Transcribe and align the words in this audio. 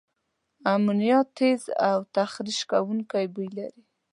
امونیا 0.73 1.19
تیز 1.37 1.61
او 1.87 1.97
تخریش 2.15 2.59
کوونکي 2.71 3.25
بوی 3.33 3.49
لري. 3.57 3.81